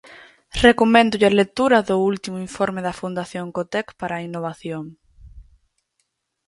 Recoméndolle 0.65 1.27
a 1.29 1.37
lectura 1.41 1.79
do 1.89 1.95
último 2.11 2.37
Informe 2.47 2.79
da 2.87 2.97
Fundación 3.01 3.47
Cotec 3.55 3.87
para 3.99 4.13
a 4.15 4.23
innovación. 4.27 4.83